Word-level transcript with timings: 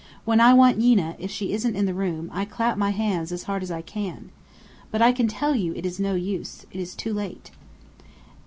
"When 0.25 0.41
I 0.41 0.51
want 0.55 0.79
Yeena, 0.79 1.15
if 1.19 1.29
she 1.29 1.53
isn't 1.53 1.75
in 1.75 1.85
the 1.85 1.93
room, 1.93 2.31
I 2.33 2.43
clap 2.43 2.75
my 2.75 2.89
hands 2.89 3.31
as 3.31 3.43
hard 3.43 3.61
as 3.61 3.69
I 3.69 3.83
can. 3.83 4.31
But 4.89 4.99
I 4.99 5.11
tell 5.11 5.53
you, 5.55 5.75
it 5.75 5.85
is 5.85 5.99
no 5.99 6.15
use. 6.15 6.65
It 6.71 6.79
is 6.79 6.95
too 6.95 7.13
late." 7.13 7.51